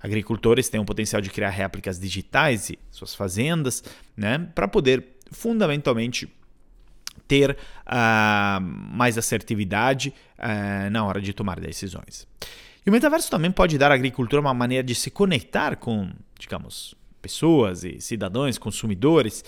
Agricultores 0.00 0.68
têm 0.68 0.80
o 0.80 0.84
potencial 0.84 1.20
de 1.20 1.30
criar 1.30 1.50
réplicas 1.50 1.98
digitais 1.98 2.68
de 2.68 2.78
suas 2.90 3.14
fazendas, 3.14 3.82
né, 4.16 4.38
para 4.54 4.68
poder 4.68 5.04
fundamentalmente 5.30 6.28
ter 7.26 7.50
uh, 7.50 8.60
mais 8.60 9.18
assertividade 9.18 10.14
uh, 10.38 10.90
na 10.90 11.04
hora 11.04 11.20
de 11.20 11.32
tomar 11.32 11.60
decisões. 11.60 12.26
E 12.84 12.90
o 12.90 12.92
metaverso 12.92 13.30
também 13.30 13.50
pode 13.50 13.76
dar 13.76 13.90
à 13.90 13.94
agricultura 13.94 14.40
uma 14.40 14.54
maneira 14.54 14.82
de 14.82 14.94
se 14.94 15.10
conectar 15.10 15.76
com, 15.76 16.10
digamos, 16.38 16.96
pessoas 17.20 17.84
e 17.84 18.00
cidadãos, 18.00 18.58
consumidores. 18.58 19.44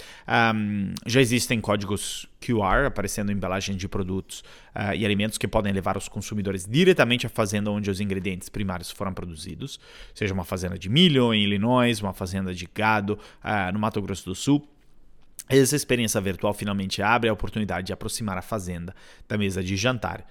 Um, 0.55 0.93
já 1.07 1.21
existem 1.21 1.61
códigos 1.61 2.27
QR 2.41 2.87
aparecendo 2.87 3.31
em 3.31 3.35
embalagens 3.35 3.79
de 3.79 3.89
produtos 3.89 4.41
uh, 4.75 4.95
e 4.95 5.05
alimentos 5.05 5.39
que 5.39 5.49
podem 5.49 5.73
levar 5.73 5.97
os 5.97 6.09
consumidores 6.09 6.67
diretamente 6.67 7.27
à 7.27 7.31
fazenda 7.31 7.71
onde 7.71 7.91
os 7.91 8.01
ingredientes 8.01 8.49
primários 8.49 8.91
foram 8.91 9.15
produzidos, 9.15 9.81
seja 10.15 10.35
uma 10.35 10.45
fazenda 10.45 10.79
de 10.79 10.89
milho 10.89 11.33
em 11.33 11.43
Illinois, 11.43 12.01
uma 12.01 12.13
fazenda 12.13 12.55
de 12.55 12.69
gado 12.75 13.19
uh, 13.45 13.73
no 13.73 13.79
Mato 13.79 14.01
Grosso 14.03 14.25
do 14.27 14.35
Sul. 14.35 14.67
Essa 15.49 15.75
experiência 15.75 16.21
virtual 16.21 16.55
finalmente 16.55 17.03
abre 17.03 17.29
a 17.29 17.33
oportunidade 17.33 17.89
de 17.89 17.93
aproximar 17.93 18.39
a 18.39 18.43
fazenda 18.43 18.95
da 19.29 19.37
mesa 19.37 19.65
de 19.65 19.77
jantar. 19.77 20.25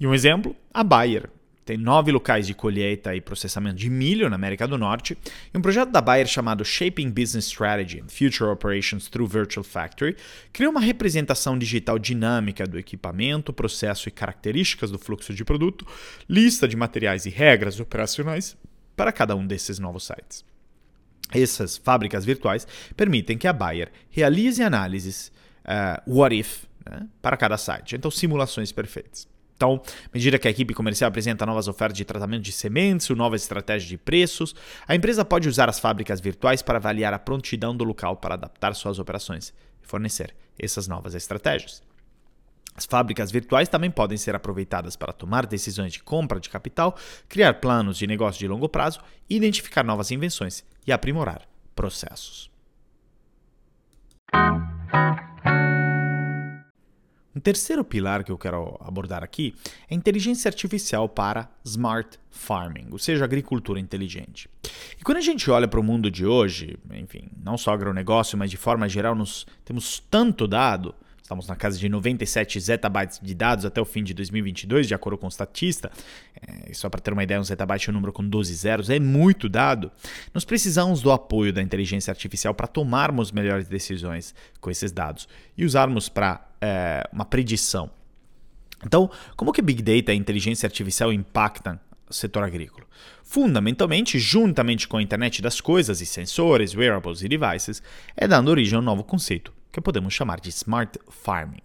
E 0.00 0.06
um 0.06 0.14
exemplo, 0.14 0.56
a 0.72 0.82
Bayer, 0.82 1.28
tem 1.68 1.76
nove 1.76 2.10
locais 2.10 2.46
de 2.46 2.54
colheita 2.54 3.14
e 3.14 3.20
processamento 3.20 3.76
de 3.76 3.90
milho 3.90 4.30
na 4.30 4.36
América 4.36 4.66
do 4.66 4.78
Norte, 4.78 5.18
e 5.52 5.58
um 5.58 5.60
projeto 5.60 5.90
da 5.90 6.00
Bayer 6.00 6.26
chamado 6.26 6.64
Shaping 6.64 7.10
Business 7.10 7.44
Strategy 7.44 8.02
Future 8.08 8.48
Operations 8.48 9.06
Through 9.08 9.28
Virtual 9.28 9.62
Factory 9.62 10.16
cria 10.50 10.70
uma 10.70 10.80
representação 10.80 11.58
digital 11.58 11.98
dinâmica 11.98 12.66
do 12.66 12.78
equipamento, 12.78 13.52
processo 13.52 14.08
e 14.08 14.10
características 14.10 14.90
do 14.90 14.98
fluxo 14.98 15.34
de 15.34 15.44
produto, 15.44 15.86
lista 16.26 16.66
de 16.66 16.74
materiais 16.74 17.26
e 17.26 17.28
regras 17.28 17.78
operacionais 17.78 18.56
para 18.96 19.12
cada 19.12 19.36
um 19.36 19.46
desses 19.46 19.78
novos 19.78 20.04
sites. 20.06 20.46
Essas 21.30 21.76
fábricas 21.76 22.24
virtuais 22.24 22.66
permitem 22.96 23.36
que 23.36 23.46
a 23.46 23.52
Bayer 23.52 23.92
realize 24.08 24.62
análises 24.62 25.30
uh, 25.66 26.10
what 26.10 26.34
if 26.34 26.64
né, 26.90 27.06
para 27.20 27.36
cada 27.36 27.58
site, 27.58 27.94
então 27.94 28.10
simulações 28.10 28.72
perfeitas. 28.72 29.28
Então, 29.58 29.82
à 29.84 30.10
medida 30.14 30.38
que 30.38 30.46
a 30.46 30.50
equipe 30.52 30.72
comercial 30.72 31.08
apresenta 31.08 31.44
novas 31.44 31.66
ofertas 31.66 31.98
de 31.98 32.04
tratamento 32.04 32.44
de 32.44 32.52
sementes 32.52 33.10
ou 33.10 33.16
novas 33.16 33.42
estratégias 33.42 33.88
de 33.88 33.98
preços, 33.98 34.54
a 34.86 34.94
empresa 34.94 35.24
pode 35.24 35.48
usar 35.48 35.68
as 35.68 35.80
fábricas 35.80 36.20
virtuais 36.20 36.62
para 36.62 36.78
avaliar 36.78 37.12
a 37.12 37.18
prontidão 37.18 37.76
do 37.76 37.82
local 37.82 38.16
para 38.16 38.34
adaptar 38.34 38.72
suas 38.76 39.00
operações 39.00 39.52
e 39.82 39.86
fornecer 39.86 40.32
essas 40.56 40.86
novas 40.86 41.16
estratégias. 41.16 41.82
As 42.72 42.86
fábricas 42.86 43.32
virtuais 43.32 43.68
também 43.68 43.90
podem 43.90 44.16
ser 44.16 44.36
aproveitadas 44.36 44.94
para 44.94 45.12
tomar 45.12 45.44
decisões 45.44 45.92
de 45.92 46.04
compra 46.04 46.38
de 46.38 46.48
capital, 46.48 46.96
criar 47.28 47.54
planos 47.54 47.98
de 47.98 48.06
negócio 48.06 48.38
de 48.38 48.46
longo 48.46 48.68
prazo, 48.68 49.00
identificar 49.28 49.82
novas 49.82 50.12
invenções 50.12 50.64
e 50.86 50.92
aprimorar 50.92 51.48
processos. 51.74 52.48
Um 57.38 57.40
terceiro 57.40 57.84
pilar 57.84 58.24
que 58.24 58.32
eu 58.32 58.36
quero 58.36 58.76
abordar 58.80 59.22
aqui 59.22 59.54
é 59.88 59.94
inteligência 59.94 60.48
artificial 60.48 61.08
para 61.08 61.48
smart 61.64 62.18
farming, 62.32 62.88
ou 62.90 62.98
seja, 62.98 63.24
agricultura 63.24 63.78
inteligente. 63.78 64.50
E 64.98 65.04
quando 65.04 65.18
a 65.18 65.20
gente 65.20 65.48
olha 65.48 65.68
para 65.68 65.78
o 65.78 65.82
mundo 65.84 66.10
de 66.10 66.26
hoje, 66.26 66.76
enfim, 66.92 67.28
não 67.40 67.56
só 67.56 67.72
agronegócio, 67.72 68.36
mas 68.36 68.50
de 68.50 68.56
forma 68.56 68.88
geral, 68.88 69.14
nós 69.14 69.46
temos 69.64 70.02
tanto 70.10 70.48
dado, 70.48 70.92
Estamos 71.22 71.46
na 71.46 71.54
casa 71.54 71.78
de 71.78 71.90
97 71.90 72.58
zettabytes 72.58 73.20
de 73.22 73.34
dados 73.34 73.66
até 73.66 73.78
o 73.78 73.84
fim 73.84 74.02
de 74.02 74.14
2022, 74.14 74.88
de 74.88 74.94
acordo 74.94 75.18
com 75.18 75.26
o 75.26 75.30
statista. 75.30 75.92
É, 76.34 76.72
só 76.72 76.88
para 76.88 77.02
ter 77.02 77.12
uma 77.12 77.22
ideia, 77.22 77.38
um 77.38 77.44
zettabyte 77.44 77.90
é 77.90 77.92
um 77.92 77.94
número 77.94 78.14
com 78.14 78.26
12 78.26 78.54
zeros, 78.54 78.88
é 78.88 78.98
muito 78.98 79.46
dado. 79.46 79.92
Nós 80.32 80.46
precisamos 80.46 81.02
do 81.02 81.12
apoio 81.12 81.52
da 81.52 81.60
inteligência 81.60 82.10
artificial 82.10 82.54
para 82.54 82.66
tomarmos 82.66 83.30
melhores 83.30 83.68
decisões 83.68 84.34
com 84.58 84.70
esses 84.70 84.90
dados 84.90 85.28
e 85.54 85.66
usarmos 85.66 86.08
para 86.08 86.47
é, 86.60 87.08
uma 87.12 87.24
predição. 87.24 87.90
Então, 88.84 89.10
como 89.36 89.52
que 89.52 89.62
Big 89.62 89.82
Data 89.82 90.12
e 90.12 90.16
inteligência 90.16 90.66
artificial 90.66 91.12
impactam 91.12 91.78
o 92.08 92.14
setor 92.14 92.44
agrícola? 92.44 92.86
Fundamentalmente, 93.22 94.18
juntamente 94.18 94.88
com 94.88 94.96
a 94.96 95.02
internet 95.02 95.42
das 95.42 95.60
coisas 95.60 96.00
e 96.00 96.06
sensores, 96.06 96.74
wearables 96.74 97.22
e 97.22 97.28
devices, 97.28 97.82
é 98.16 98.26
dando 98.26 98.50
origem 98.50 98.76
a 98.76 98.80
um 98.80 98.84
novo 98.84 99.04
conceito, 99.04 99.52
que 99.72 99.80
podemos 99.80 100.14
chamar 100.14 100.40
de 100.40 100.48
smart 100.50 100.98
farming. 101.10 101.62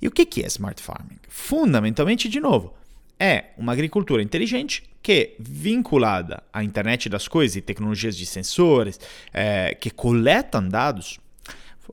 E 0.00 0.08
o 0.08 0.10
que 0.10 0.42
é 0.42 0.46
smart 0.46 0.82
farming? 0.82 1.18
Fundamentalmente, 1.28 2.28
de 2.28 2.40
novo, 2.40 2.74
é 3.18 3.50
uma 3.56 3.72
agricultura 3.72 4.20
inteligente 4.20 4.82
que, 5.00 5.36
vinculada 5.38 6.42
à 6.52 6.64
internet 6.64 7.08
das 7.08 7.28
coisas 7.28 7.54
e 7.54 7.60
tecnologias 7.60 8.16
de 8.16 8.26
sensores 8.26 8.98
é, 9.32 9.76
que 9.76 9.90
coletam 9.90 10.68
dados, 10.68 11.20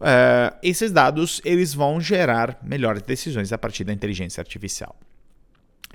é, 0.01 0.53
esses 0.62 0.91
dados 0.91 1.41
eles 1.43 1.74
vão 1.74 2.00
gerar 2.00 2.58
melhores 2.63 3.01
decisões 3.01 3.51
a 3.51 3.58
partir 3.58 3.84
da 3.84 3.93
inteligência 3.93 4.41
artificial. 4.41 4.96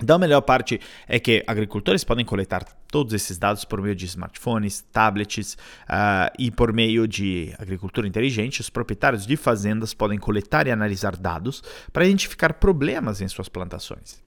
Então, 0.01 0.17
a 0.17 0.19
melhor 0.19 0.41
parte 0.41 0.79
é 1.07 1.19
que 1.19 1.43
agricultores 1.47 2.03
podem 2.03 2.25
coletar 2.25 2.65
todos 2.89 3.13
esses 3.13 3.37
dados 3.37 3.63
por 3.63 3.81
meio 3.81 3.95
de 3.95 4.05
smartphones, 4.05 4.81
tablets 4.91 5.53
uh, 5.83 6.31
e 6.37 6.51
por 6.51 6.73
meio 6.73 7.07
de 7.07 7.53
agricultura 7.57 8.05
inteligente. 8.05 8.59
Os 8.59 8.69
proprietários 8.69 9.25
de 9.25 9.37
fazendas 9.37 9.93
podem 9.93 10.19
coletar 10.19 10.67
e 10.67 10.71
analisar 10.71 11.15
dados 11.15 11.63
para 11.93 12.05
identificar 12.05 12.55
problemas 12.55 13.21
em 13.21 13.27
suas 13.27 13.47
plantações. 13.47 14.21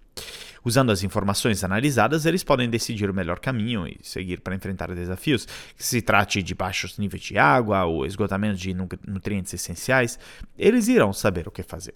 Usando 0.64 0.90
as 0.90 1.02
informações 1.02 1.62
analisadas, 1.64 2.26
eles 2.26 2.44
podem 2.44 2.68
decidir 2.68 3.08
o 3.08 3.14
melhor 3.14 3.38
caminho 3.38 3.87
e 3.87 3.98
seguir 4.02 4.40
para 4.40 4.54
enfrentar 4.54 4.94
desafios, 4.94 5.46
que 5.76 5.84
se 5.84 6.02
trate 6.02 6.42
de 6.42 6.54
baixos 6.54 6.98
níveis 6.98 7.22
de 7.22 7.38
água 7.38 7.84
ou 7.84 8.04
esgotamento 8.04 8.58
de 8.58 8.75
nutrientes 8.75 9.54
essenciais, 9.54 10.18
eles 10.58 10.88
irão 10.88 11.12
saber 11.12 11.46
o 11.48 11.50
que 11.50 11.62
fazer. 11.62 11.94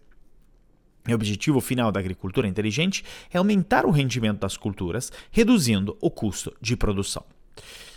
O 1.08 1.12
objetivo 1.12 1.60
final 1.60 1.90
da 1.90 1.98
agricultura 1.98 2.46
inteligente 2.46 3.04
é 3.32 3.38
aumentar 3.38 3.84
o 3.84 3.90
rendimento 3.90 4.38
das 4.38 4.56
culturas, 4.56 5.10
reduzindo 5.32 5.96
o 6.00 6.10
custo 6.10 6.54
de 6.60 6.76
produção. 6.76 7.24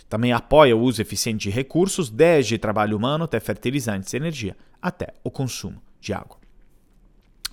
Também 0.08 0.32
apoia 0.32 0.76
o 0.76 0.80
uso 0.80 1.00
eficiente 1.00 1.44
de 1.44 1.50
recursos, 1.50 2.10
desde 2.10 2.58
trabalho 2.58 2.96
humano 2.96 3.24
até 3.24 3.38
fertilizantes 3.40 4.12
e 4.12 4.16
energia, 4.16 4.56
até 4.80 5.14
o 5.22 5.30
consumo 5.30 5.80
de 6.00 6.12
água. 6.12 6.45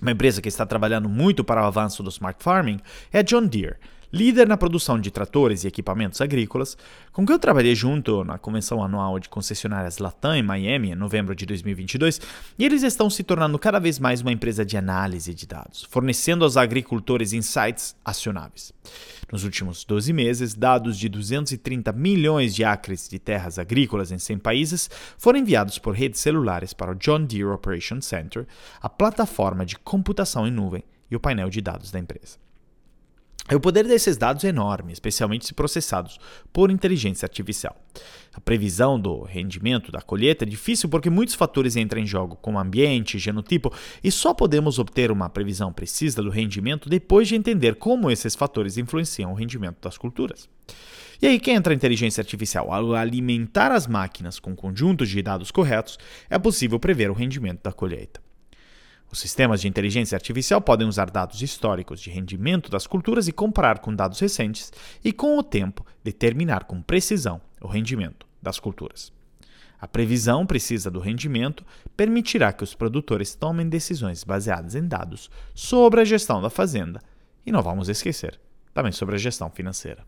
Uma 0.00 0.10
empresa 0.10 0.42
que 0.42 0.48
está 0.48 0.66
trabalhando 0.66 1.08
muito 1.08 1.44
para 1.44 1.62
o 1.62 1.66
avanço 1.66 2.02
do 2.02 2.10
smart 2.10 2.42
farming 2.42 2.80
é 3.12 3.20
a 3.20 3.22
John 3.22 3.46
Deere, 3.46 3.76
líder 4.14 4.46
na 4.46 4.56
produção 4.56 5.00
de 5.00 5.10
tratores 5.10 5.64
e 5.64 5.66
equipamentos 5.66 6.20
agrícolas, 6.20 6.78
com 7.12 7.26
quem 7.26 7.34
eu 7.34 7.38
trabalhei 7.38 7.74
junto 7.74 8.22
na 8.22 8.38
convenção 8.38 8.80
anual 8.80 9.18
de 9.18 9.28
concessionárias 9.28 9.98
Latam 9.98 10.36
em 10.36 10.42
Miami 10.42 10.92
em 10.92 10.94
novembro 10.94 11.34
de 11.34 11.44
2022, 11.44 12.20
e 12.56 12.64
eles 12.64 12.84
estão 12.84 13.10
se 13.10 13.24
tornando 13.24 13.58
cada 13.58 13.80
vez 13.80 13.98
mais 13.98 14.20
uma 14.20 14.30
empresa 14.30 14.64
de 14.64 14.76
análise 14.76 15.34
de 15.34 15.48
dados, 15.48 15.82
fornecendo 15.90 16.44
aos 16.44 16.56
agricultores 16.56 17.32
insights 17.32 17.96
acionáveis. 18.04 18.72
Nos 19.32 19.42
últimos 19.42 19.84
12 19.84 20.12
meses, 20.12 20.54
dados 20.54 20.96
de 20.96 21.08
230 21.08 21.90
milhões 21.90 22.54
de 22.54 22.62
acres 22.62 23.08
de 23.08 23.18
terras 23.18 23.58
agrícolas 23.58 24.12
em 24.12 24.18
100 24.18 24.38
países 24.38 24.88
foram 25.18 25.40
enviados 25.40 25.76
por 25.76 25.92
redes 25.92 26.20
celulares 26.20 26.72
para 26.72 26.92
o 26.92 26.94
John 26.94 27.24
Deere 27.24 27.46
Operation 27.46 28.00
Center, 28.00 28.46
a 28.80 28.88
plataforma 28.88 29.66
de 29.66 29.76
computação 29.76 30.46
em 30.46 30.52
nuvem 30.52 30.84
e 31.10 31.16
o 31.16 31.20
painel 31.20 31.50
de 31.50 31.60
dados 31.60 31.90
da 31.90 31.98
empresa. 31.98 32.44
O 33.52 33.60
poder 33.60 33.86
desses 33.86 34.16
dados 34.16 34.42
é 34.42 34.48
enorme, 34.48 34.90
especialmente 34.90 35.44
se 35.44 35.52
processados 35.52 36.18
por 36.50 36.70
inteligência 36.70 37.26
artificial. 37.26 37.76
A 38.32 38.40
previsão 38.40 38.98
do 38.98 39.22
rendimento 39.22 39.92
da 39.92 40.00
colheita 40.00 40.44
é 40.44 40.48
difícil 40.48 40.88
porque 40.88 41.10
muitos 41.10 41.34
fatores 41.34 41.76
entram 41.76 42.00
em 42.00 42.06
jogo, 42.06 42.36
como 42.36 42.58
ambiente, 42.58 43.18
genotipo, 43.18 43.70
e 44.02 44.10
só 44.10 44.32
podemos 44.32 44.78
obter 44.78 45.10
uma 45.10 45.28
previsão 45.28 45.70
precisa 45.74 46.22
do 46.22 46.30
rendimento 46.30 46.88
depois 46.88 47.28
de 47.28 47.36
entender 47.36 47.74
como 47.74 48.10
esses 48.10 48.34
fatores 48.34 48.78
influenciam 48.78 49.30
o 49.30 49.36
rendimento 49.36 49.76
das 49.82 49.98
culturas. 49.98 50.48
E 51.20 51.26
aí 51.26 51.38
que 51.38 51.50
entra 51.50 51.74
a 51.74 51.76
inteligência 51.76 52.22
artificial. 52.22 52.72
Ao 52.72 52.94
alimentar 52.94 53.70
as 53.70 53.86
máquinas 53.86 54.38
com 54.38 54.56
conjuntos 54.56 55.10
de 55.10 55.20
dados 55.20 55.50
corretos, 55.50 55.98
é 56.30 56.38
possível 56.38 56.80
prever 56.80 57.10
o 57.10 57.14
rendimento 57.14 57.62
da 57.62 57.72
colheita. 57.72 58.23
Os 59.14 59.20
sistemas 59.20 59.60
de 59.60 59.68
inteligência 59.68 60.16
artificial 60.16 60.60
podem 60.60 60.88
usar 60.88 61.08
dados 61.08 61.40
históricos 61.40 62.00
de 62.00 62.10
rendimento 62.10 62.68
das 62.68 62.84
culturas 62.84 63.28
e 63.28 63.32
comparar 63.32 63.78
com 63.78 63.94
dados 63.94 64.18
recentes 64.18 64.72
e, 65.04 65.12
com 65.12 65.38
o 65.38 65.42
tempo, 65.44 65.86
determinar 66.02 66.64
com 66.64 66.82
precisão 66.82 67.40
o 67.60 67.68
rendimento 67.68 68.26
das 68.42 68.58
culturas. 68.58 69.12
A 69.80 69.86
previsão 69.86 70.44
precisa 70.44 70.90
do 70.90 70.98
rendimento 70.98 71.64
permitirá 71.96 72.52
que 72.52 72.64
os 72.64 72.74
produtores 72.74 73.36
tomem 73.36 73.68
decisões 73.68 74.24
baseadas 74.24 74.74
em 74.74 74.84
dados 74.84 75.30
sobre 75.54 76.00
a 76.00 76.04
gestão 76.04 76.42
da 76.42 76.50
fazenda 76.50 77.00
e 77.46 77.52
não 77.52 77.62
vamos 77.62 77.88
esquecer 77.88 78.40
também 78.74 78.90
sobre 78.90 79.14
a 79.14 79.18
gestão 79.18 79.48
financeira. 79.48 80.04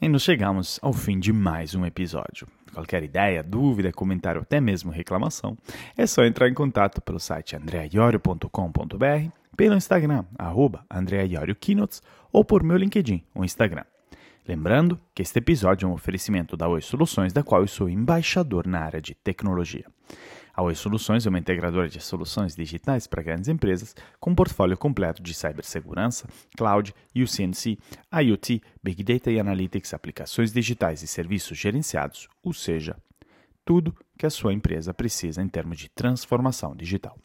E 0.00 0.08
nos 0.10 0.24
chegamos 0.24 0.78
ao 0.82 0.92
fim 0.92 1.18
de 1.18 1.32
mais 1.32 1.74
um 1.74 1.86
episódio. 1.86 2.46
Qualquer 2.74 3.02
ideia, 3.02 3.42
dúvida, 3.42 3.90
comentário, 3.90 4.42
até 4.42 4.60
mesmo 4.60 4.90
reclamação, 4.90 5.56
é 5.96 6.06
só 6.06 6.22
entrar 6.22 6.50
em 6.50 6.54
contato 6.54 7.00
pelo 7.00 7.18
site 7.18 7.56
andreaiorio.com.br, 7.56 9.30
pelo 9.56 9.74
Instagram, 9.74 10.26
arroba 10.38 10.84
ou 12.30 12.44
por 12.44 12.62
meu 12.62 12.76
LinkedIn, 12.76 13.24
o 13.34 13.42
Instagram. 13.42 13.84
Lembrando 14.46 15.00
que 15.14 15.22
este 15.22 15.38
episódio 15.38 15.86
é 15.86 15.88
um 15.88 15.94
oferecimento 15.94 16.58
da 16.58 16.68
Oi 16.68 16.82
Soluções, 16.82 17.32
da 17.32 17.42
qual 17.42 17.62
eu 17.62 17.66
sou 17.66 17.88
embaixador 17.88 18.66
na 18.66 18.80
área 18.80 19.00
de 19.00 19.14
tecnologia. 19.14 19.86
A 20.56 20.62
Oi 20.62 20.74
Soluções 20.74 21.26
é 21.26 21.28
uma 21.28 21.38
integradora 21.38 21.86
de 21.86 22.00
soluções 22.00 22.56
digitais 22.56 23.06
para 23.06 23.22
grandes 23.22 23.46
empresas 23.46 23.94
com 24.18 24.30
um 24.30 24.34
portfólio 24.34 24.74
completo 24.74 25.22
de 25.22 25.34
cibersegurança, 25.34 26.26
cloud, 26.56 26.94
UCNC, 27.14 27.78
IoT, 28.10 28.62
Big 28.82 29.04
Data 29.04 29.30
e 29.30 29.38
Analytics, 29.38 29.92
aplicações 29.92 30.52
digitais 30.52 31.02
e 31.02 31.06
serviços 31.06 31.58
gerenciados, 31.58 32.26
ou 32.42 32.54
seja, 32.54 32.96
tudo 33.66 33.94
que 34.18 34.24
a 34.24 34.30
sua 34.30 34.54
empresa 34.54 34.94
precisa 34.94 35.42
em 35.42 35.48
termos 35.48 35.76
de 35.76 35.90
transformação 35.90 36.74
digital. 36.74 37.18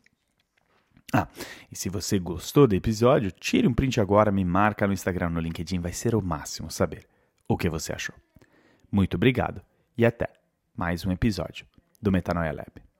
Ah, 1.13 1.29
e 1.71 1.75
se 1.75 1.87
você 1.87 2.19
gostou 2.19 2.67
do 2.67 2.75
episódio, 2.75 3.31
tire 3.31 3.65
um 3.65 3.73
print 3.73 4.01
agora, 4.01 4.29
me 4.29 4.43
marca 4.43 4.85
no 4.85 4.93
Instagram, 4.93 5.29
no 5.29 5.39
LinkedIn, 5.39 5.79
vai 5.79 5.93
ser 5.93 6.15
o 6.15 6.21
máximo 6.21 6.69
saber 6.69 7.07
o 7.47 7.55
que 7.57 7.69
você 7.69 7.93
achou. 7.93 8.15
Muito 8.91 9.15
obrigado 9.15 9.61
e 9.97 10.05
até 10.05 10.27
mais 10.75 11.05
um 11.05 11.11
episódio 11.13 11.65
do 12.01 12.11
Metanoia 12.11 12.51
Lab. 12.51 12.90